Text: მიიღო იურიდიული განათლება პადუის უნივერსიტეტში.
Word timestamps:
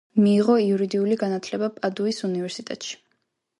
მიიღო 0.21 0.55
იურიდიული 0.63 1.17
განათლება 1.25 1.71
პადუის 1.77 2.25
უნივერსიტეტში. 2.31 2.99